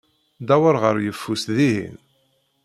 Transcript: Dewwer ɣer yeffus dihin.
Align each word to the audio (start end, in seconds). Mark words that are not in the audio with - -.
Dewwer 0.47 0.75
ɣer 0.83 0.95
yeffus 1.05 1.43
dihin. 1.57 1.97